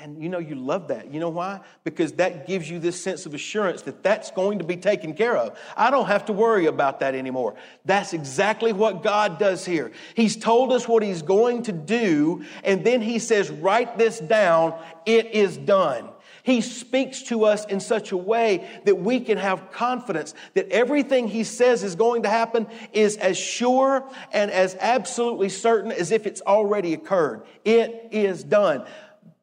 [0.00, 1.12] And you know, you love that.
[1.12, 1.60] You know why?
[1.82, 5.36] Because that gives you this sense of assurance that that's going to be taken care
[5.36, 5.58] of.
[5.76, 7.56] I don't have to worry about that anymore.
[7.84, 9.90] That's exactly what God does here.
[10.14, 14.78] He's told us what He's going to do, and then He says, Write this down.
[15.04, 16.10] It is done.
[16.48, 21.28] He speaks to us in such a way that we can have confidence that everything
[21.28, 26.26] He says is going to happen is as sure and as absolutely certain as if
[26.26, 27.42] it's already occurred.
[27.66, 28.86] It is done.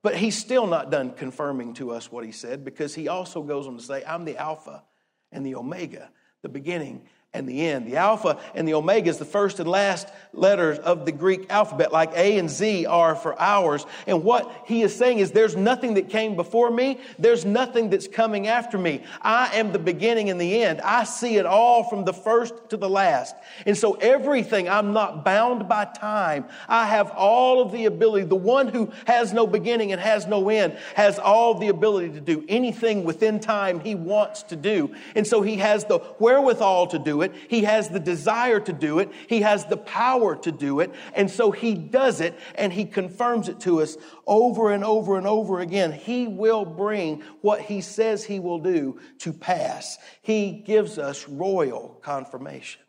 [0.05, 3.65] But He's still not done confirming to us what He said because He also goes
[3.65, 4.83] on to say, I'm the Alpha
[5.31, 6.11] and the Omega,
[6.43, 7.87] the beginning and the end.
[7.87, 11.91] The Alpha and the Omega is the first and last letters of the Greek alphabet,
[11.91, 13.85] like A and Z are for ours.
[14.07, 18.07] And what he is saying is there's nothing that came before me, there's nothing that's
[18.07, 19.03] coming after me.
[19.21, 20.81] I am the beginning and the end.
[20.81, 23.35] I see it all from the first to the last.
[23.65, 26.45] And so everything, I'm not bound by time.
[26.67, 28.25] I have all of the ability.
[28.25, 32.21] The one who has no beginning and has no end has all the ability to
[32.21, 34.93] do anything within time he wants to do.
[35.15, 37.33] And so he has the wherewithal to do it it.
[37.49, 39.11] He has the desire to do it.
[39.27, 40.93] He has the power to do it.
[41.13, 45.27] And so he does it and he confirms it to us over and over and
[45.27, 45.91] over again.
[45.91, 49.97] He will bring what he says he will do to pass.
[50.21, 52.81] He gives us royal confirmation.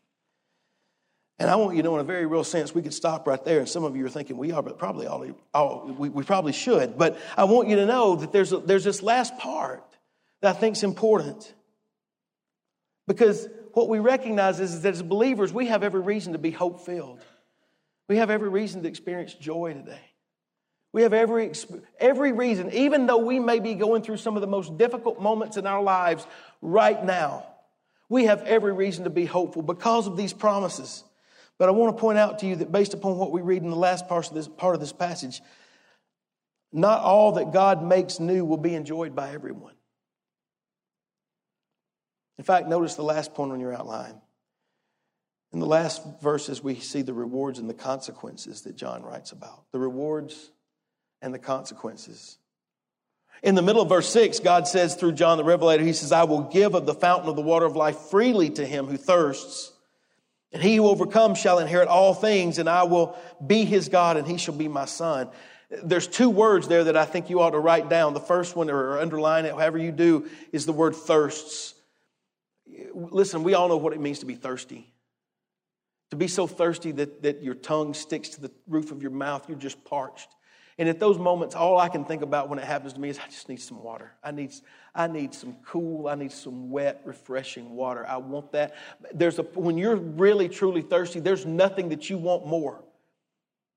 [1.38, 3.44] And I want you to know, in a very real sense, we could stop right
[3.44, 3.59] there.
[3.59, 6.53] And some of you are thinking, we are, but probably all, all we, we, probably
[6.53, 6.96] should.
[6.96, 9.85] But I want you to know that there's, a, there's this last part
[10.40, 11.53] that I think is important.
[13.07, 16.50] Because what we recognize is, is that as believers, we have every reason to be
[16.50, 17.20] hope filled.
[18.08, 20.00] We have every reason to experience joy today.
[20.94, 21.52] We have every,
[22.00, 25.58] every reason, even though we may be going through some of the most difficult moments
[25.58, 26.26] in our lives
[26.62, 27.48] right now,
[28.08, 31.04] we have every reason to be hopeful because of these promises.
[31.58, 33.68] But I want to point out to you that based upon what we read in
[33.68, 35.42] the last part of this, part of this passage,
[36.72, 39.75] not all that God makes new will be enjoyed by everyone.
[42.38, 44.20] In fact, notice the last point on your outline.
[45.53, 49.64] In the last verses, we see the rewards and the consequences that John writes about.
[49.72, 50.51] The rewards
[51.22, 52.38] and the consequences.
[53.42, 56.25] In the middle of verse 6, God says through John the Revelator, He says, I
[56.25, 59.72] will give of the fountain of the water of life freely to him who thirsts.
[60.53, 64.27] And he who overcomes shall inherit all things, and I will be his God, and
[64.27, 65.29] he shall be my son.
[65.70, 68.14] There's two words there that I think you ought to write down.
[68.14, 71.75] The first one, or underline it, however you do, is the word thirsts.
[72.96, 74.90] Listen, we all know what it means to be thirsty.
[76.11, 79.48] To be so thirsty that, that your tongue sticks to the roof of your mouth,
[79.48, 80.30] you're just parched.
[80.78, 83.18] And at those moments, all I can think about when it happens to me is
[83.18, 84.12] I just need some water.
[84.24, 84.52] I need,
[84.94, 88.06] I need some cool, I need some wet, refreshing water.
[88.06, 88.74] I want that.
[89.12, 92.82] There's a, when you're really, truly thirsty, there's nothing that you want more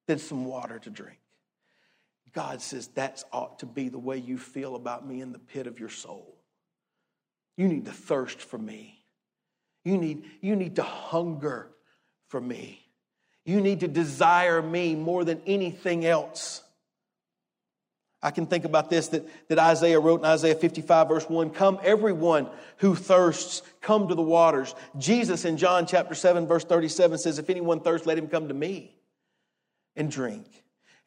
[0.07, 1.19] than some water to drink.
[2.33, 5.67] God says that's ought to be the way you feel about me in the pit
[5.67, 6.37] of your soul.
[7.57, 8.98] You need to thirst for me.
[9.89, 11.67] You need, you need to hunger
[12.27, 12.79] for me.
[13.43, 16.61] You need to desire me more than anything else.
[18.21, 21.79] I can think about this that, that Isaiah wrote in Isaiah 55, verse 1 Come,
[21.81, 24.75] everyone who thirsts, come to the waters.
[24.99, 28.53] Jesus in John chapter 7, verse 37 says, If anyone thirsts, let him come to
[28.53, 28.93] me
[29.95, 30.45] and drink.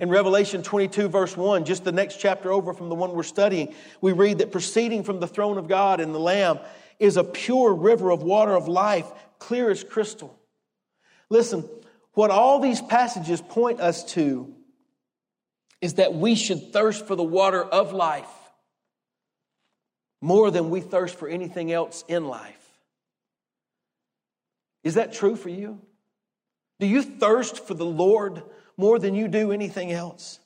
[0.01, 3.73] In Revelation 22, verse 1, just the next chapter over from the one we're studying,
[4.01, 6.59] we read that proceeding from the throne of God and the Lamb
[6.98, 9.07] is a pure river of water of life,
[9.38, 10.38] clear as crystal.
[11.31, 11.68] Listen,
[12.14, 14.55] what all these passages point us to
[15.81, 18.28] is that we should thirst for the water of life
[20.20, 22.59] more than we thirst for anything else in life.
[24.85, 25.81] Is that true for you?
[26.78, 28.42] Do you thirst for the Lord
[28.76, 30.40] more than you do anything else.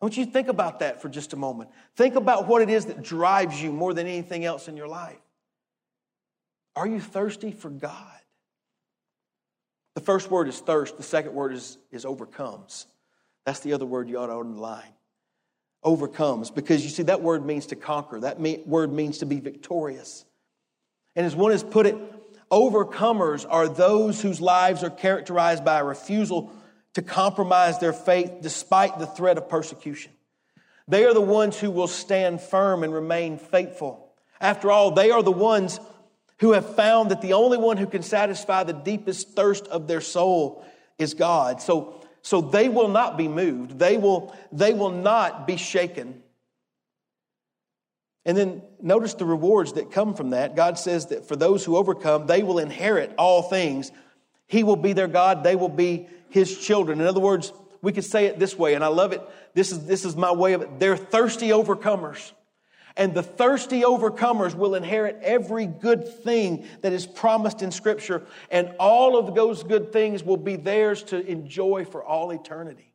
[0.00, 1.70] I want you to think about that for just a moment.
[1.94, 5.18] Think about what it is that drives you more than anything else in your life.
[6.76, 8.06] Are you thirsty for God?
[9.94, 12.86] The first word is thirst, the second word is, is overcomes.
[13.44, 14.92] That's the other word you ought to underline.
[15.82, 20.24] Overcomes, because you see, that word means to conquer, that word means to be victorious.
[21.16, 21.96] And as one has put it,
[22.50, 26.52] overcomers are those whose lives are characterized by a refusal
[26.94, 30.12] to compromise their faith despite the threat of persecution.
[30.86, 34.12] They are the ones who will stand firm and remain faithful.
[34.40, 35.78] After all, they are the ones
[36.40, 40.00] who have found that the only one who can satisfy the deepest thirst of their
[40.00, 40.64] soul
[40.98, 41.60] is God.
[41.60, 43.78] So, so they will not be moved.
[43.78, 46.22] They will, they will not be shaken.
[48.24, 50.56] And then notice the rewards that come from that.
[50.56, 53.92] God says that for those who overcome, they will inherit all things.
[54.46, 55.42] He will be their God.
[55.42, 57.00] They will be his children.
[57.00, 59.22] In other words, we could say it this way, and I love it.
[59.54, 60.78] This is, this is my way of it.
[60.78, 62.32] They're thirsty overcomers.
[62.96, 68.74] And the thirsty overcomers will inherit every good thing that is promised in Scripture, and
[68.78, 72.90] all of those good things will be theirs to enjoy for all eternity.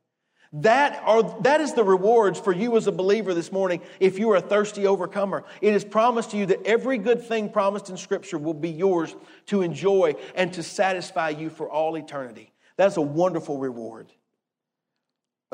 [0.62, 4.32] That, are, that is the rewards for you as a believer this morning if you
[4.32, 5.43] are a thirsty overcomer.
[5.60, 9.14] It is promised to you that every good thing promised in Scripture will be yours
[9.48, 12.54] to enjoy and to satisfy you for all eternity.
[12.78, 14.14] That's a wonderful reward.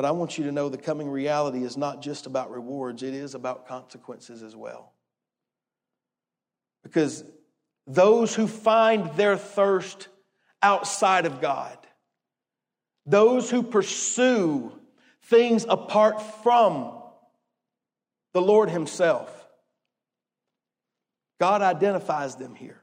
[0.02, 3.14] But I want you to know the coming reality is not just about rewards, it
[3.14, 4.93] is about consequences as well.
[6.82, 7.24] Because
[7.86, 10.08] those who find their thirst
[10.64, 11.78] outside of God,
[13.06, 14.72] those who pursue
[15.26, 16.99] things apart from
[18.34, 19.30] the Lord Himself.
[21.39, 22.82] God identifies them here.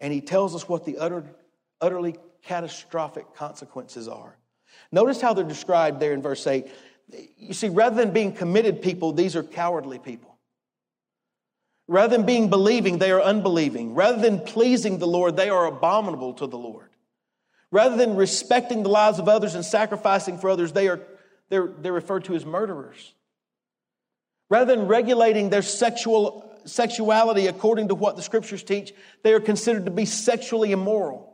[0.00, 1.26] And He tells us what the utter,
[1.78, 4.38] utterly catastrophic consequences are.
[4.94, 6.66] Notice how they're described there in verse 8.
[7.36, 10.38] You see, rather than being committed people, these are cowardly people.
[11.88, 13.96] Rather than being believing, they are unbelieving.
[13.96, 16.90] Rather than pleasing the Lord, they are abominable to the Lord.
[17.72, 21.00] Rather than respecting the lives of others and sacrificing for others, they are
[21.48, 23.14] they're, they're referred to as murderers.
[24.48, 29.86] Rather than regulating their sexual sexuality according to what the scriptures teach, they are considered
[29.86, 31.33] to be sexually immoral.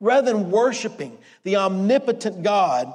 [0.00, 2.92] Rather than worshiping the omnipotent God,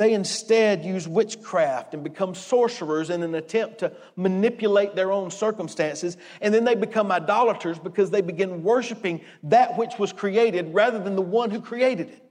[0.00, 6.16] they instead use witchcraft and become sorcerers in an attempt to manipulate their own circumstances.
[6.40, 11.16] And then they become idolaters because they begin worshiping that which was created rather than
[11.16, 12.24] the one who created it.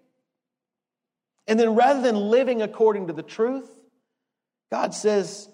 [1.47, 3.69] And then rather than living according to the truth,
[4.71, 5.49] God says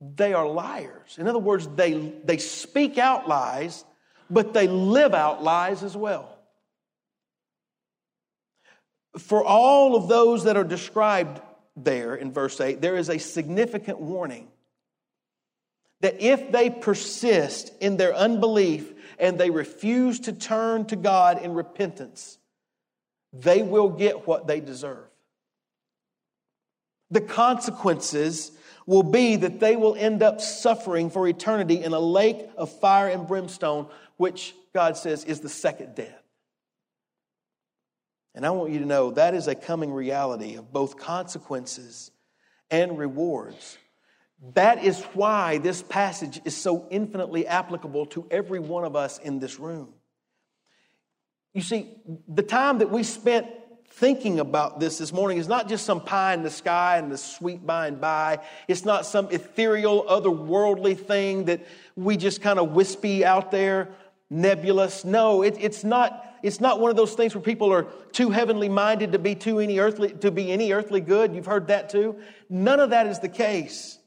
[0.00, 1.16] they are liars.
[1.18, 3.84] In other words, they, they speak out lies,
[4.28, 6.29] but they live out lies as well
[9.18, 11.40] for all of those that are described
[11.76, 14.48] there in verse 8, there is a significant warning
[16.00, 21.52] that if they persist in their unbelief and they refuse to turn to God in
[21.52, 22.38] repentance,
[23.32, 25.06] they will get what they deserve.
[27.10, 28.52] The consequences
[28.86, 33.08] will be that they will end up suffering for eternity in a lake of fire
[33.08, 33.86] and brimstone,
[34.16, 36.19] which God says is the second death.
[38.34, 42.10] And I want you to know that is a coming reality of both consequences
[42.70, 43.76] and rewards.
[44.54, 49.38] That is why this passage is so infinitely applicable to every one of us in
[49.38, 49.92] this room.
[51.52, 51.88] You see,
[52.28, 53.48] the time that we spent
[53.94, 57.18] thinking about this this morning is not just some pie in the sky and the
[57.18, 58.38] sweet by and by.
[58.68, 61.66] It's not some ethereal, otherworldly thing that
[61.96, 63.88] we just kind of wispy out there,
[64.30, 65.04] nebulous.
[65.04, 68.68] No, it, it's not it's not one of those things where people are too heavenly
[68.68, 71.34] minded to be too any earthly to be any earthly good.
[71.34, 72.16] You've heard that too.
[72.48, 73.98] None of that is the case.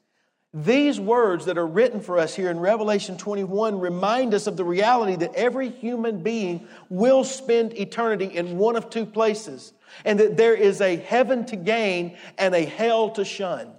[0.53, 4.63] These words that are written for us here in Revelation 21 remind us of the
[4.63, 9.73] reality that every human being will spend eternity in one of two places,
[10.05, 13.71] and that there is a heaven to gain and a hell to shun.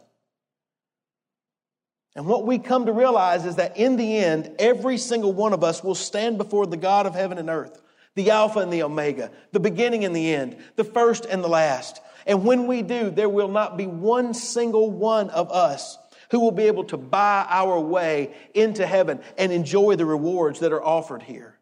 [2.16, 5.62] And what we come to realize is that in the end, every single one of
[5.62, 7.80] us will stand before the God of heaven and earth
[8.14, 12.00] the Alpha and the Omega, the beginning and the end, the first and the last.
[12.26, 15.98] And when we do, there will not be one single one of us
[16.30, 20.72] who will be able to buy our way into heaven and enjoy the rewards that
[20.72, 21.58] are offered here.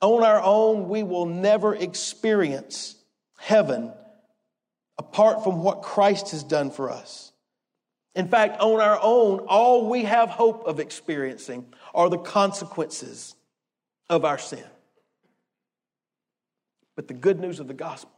[0.00, 2.96] On our own, we will never experience
[3.38, 3.92] heaven
[4.98, 7.32] apart from what Christ has done for us.
[8.14, 13.34] In fact, on our own, all we have hope of experiencing are the consequences
[14.10, 14.64] of our sin.
[16.96, 18.12] But the good news of the gospel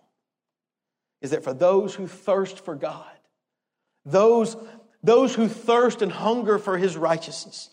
[1.21, 3.07] is that for those who thirst for God,
[4.05, 4.57] those,
[5.03, 7.71] those who thirst and hunger for his righteousness,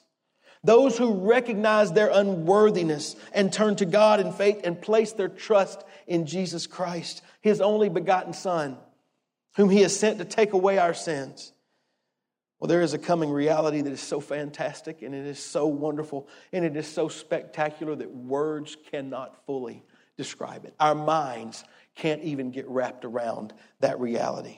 [0.64, 5.84] those who recognize their unworthiness and turn to God in faith and place their trust
[6.06, 8.78] in Jesus Christ, his only begotten Son,
[9.56, 11.52] whom he has sent to take away our sins.
[12.60, 16.28] Well, there is a coming reality that is so fantastic and it is so wonderful
[16.54, 19.84] and it is so spectacular that words cannot fully
[20.18, 20.74] describe it.
[20.80, 21.64] Our minds
[21.96, 24.58] can't even get wrapped around that reality.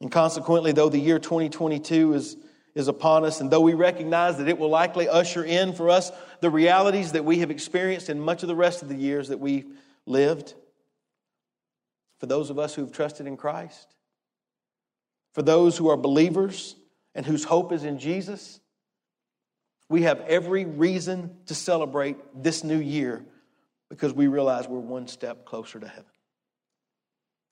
[0.00, 2.36] And consequently, though the year 2022 is,
[2.74, 6.10] is upon us, and though we recognize that it will likely usher in for us
[6.40, 9.38] the realities that we have experienced in much of the rest of the years that
[9.38, 9.66] we've
[10.06, 10.54] lived,
[12.18, 13.94] for those of us who've trusted in Christ,
[15.34, 16.76] for those who are believers
[17.14, 18.60] and whose hope is in Jesus,
[19.88, 23.24] we have every reason to celebrate this new year
[23.92, 26.06] because we realize we're one step closer to heaven.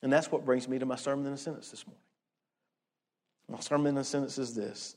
[0.03, 2.01] And that's what brings me to my sermon in a sentence this morning.
[3.47, 4.97] My sermon in a sentence is this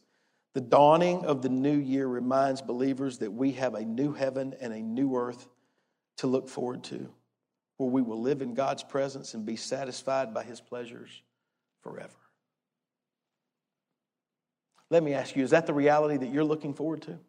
[0.54, 4.72] The dawning of the new year reminds believers that we have a new heaven and
[4.72, 5.50] a new earth
[6.18, 7.10] to look forward to,
[7.76, 11.24] where we will live in God's presence and be satisfied by his pleasures
[11.82, 12.16] forever.
[14.90, 17.20] Let me ask you, is that the reality that you're looking forward to?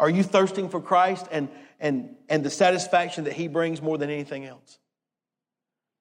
[0.00, 4.08] Are you thirsting for Christ and, and, and the satisfaction that He brings more than
[4.08, 4.78] anything else?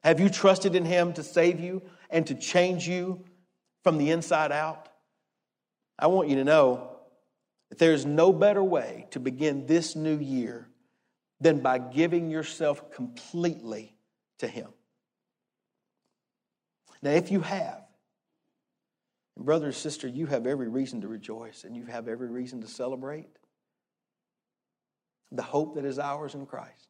[0.04, 3.26] Have you trusted in Him to save you and to change you
[3.84, 4.88] from the inside out?
[6.00, 6.96] I want you to know
[7.70, 10.70] that there's no better way to begin this new year
[11.42, 13.98] than by giving yourself completely
[14.40, 14.70] to Him.
[17.02, 17.82] Now, if you have,
[19.38, 22.68] brother and sister, you have every reason to rejoice and you have every reason to
[22.68, 23.28] celebrate
[25.32, 26.88] the hope that is ours in Christ.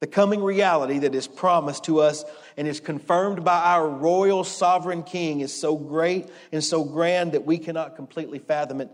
[0.00, 2.24] The coming reality that is promised to us
[2.56, 7.44] and is confirmed by our royal sovereign king is so great and so grand that
[7.44, 8.90] we cannot completely fathom it.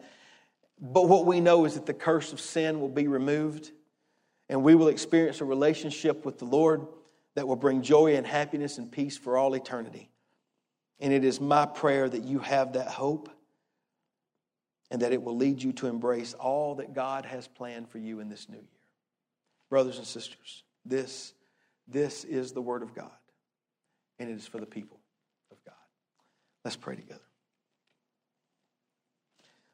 [0.81, 3.71] But what we know is that the curse of sin will be removed
[4.49, 6.87] and we will experience a relationship with the Lord
[7.35, 10.11] that will bring joy and happiness and peace for all eternity.
[11.01, 13.29] And it is my prayer that you have that hope
[14.91, 18.21] and that it will lead you to embrace all that God has planned for you
[18.21, 18.69] in this new year.
[19.71, 21.33] Brothers and sisters, this,
[21.89, 23.11] this is the Word of God,
[24.19, 25.01] and it is for the people
[25.51, 25.75] of God.
[26.65, 27.21] Let's pray together.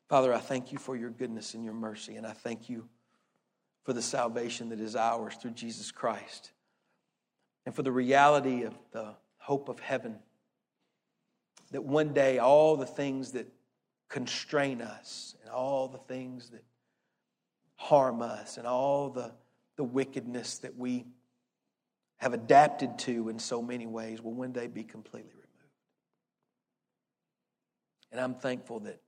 [0.09, 2.89] Father, I thank you for your goodness and your mercy, and I thank you
[3.85, 6.53] for the salvation that is ours through Jesus Christ,
[7.67, 10.19] and for the reality of the hope of heaven.
[11.73, 13.47] That one day all the things that
[14.11, 16.65] constrain us and all the things that
[17.77, 19.33] harm us and all the,
[19.77, 21.07] the wickedness that we
[22.19, 25.47] have adapted to in so many ways will one day be completely removed.
[28.13, 29.01] And I'm thankful that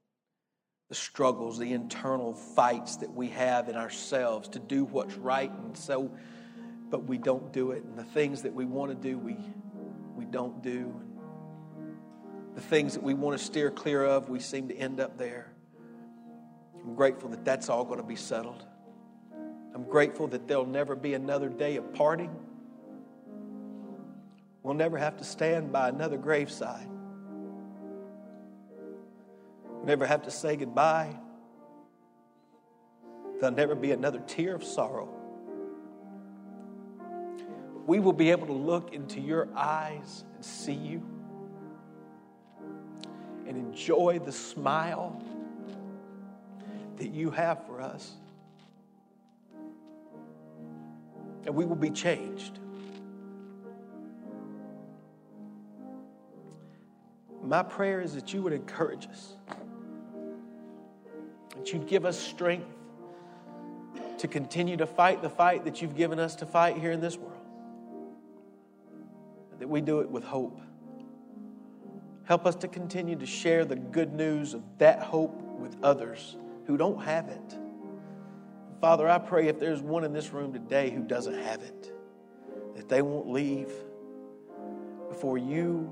[0.89, 5.77] the struggles, the internal fights that we have in ourselves to do what's right and
[5.77, 6.11] so
[6.91, 9.35] but we don't do it and the things that we want to do we
[10.15, 10.95] we don't do
[12.55, 15.51] the things that we want to steer clear of, we seem to end up there.
[16.83, 18.65] I'm grateful that that's all going to be settled.
[19.75, 22.35] I'm grateful that there'll never be another day of parting.
[24.63, 26.89] We'll never have to stand by another graveside.
[29.69, 31.17] We'll never have to say goodbye.
[33.41, 35.09] There'll never be another tear of sorrow.
[37.87, 41.03] We will be able to look into your eyes and see you
[43.53, 45.23] and enjoy the smile
[46.97, 48.13] that you have for us.
[51.45, 52.59] And we will be changed.
[57.45, 59.35] My prayer is that you would encourage us,
[61.55, 62.75] that you'd give us strength
[64.19, 67.19] to continue to fight the fight that you've given us to fight here in this
[67.19, 67.45] world,
[69.59, 70.59] that we do it with hope.
[72.25, 76.77] Help us to continue to share the good news of that hope with others who
[76.77, 77.59] don't have it.
[78.81, 81.93] Father, I pray if there's one in this room today who doesn't have it,
[82.77, 83.71] that they won't leave
[85.09, 85.91] before you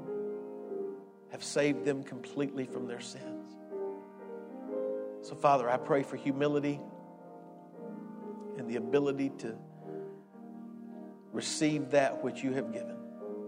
[1.30, 3.56] have saved them completely from their sins.
[5.22, 6.80] So, Father, I pray for humility
[8.56, 9.56] and the ability to
[11.32, 12.96] receive that which you have given.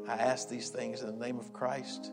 [0.08, 2.12] I ask these things in the name of Christ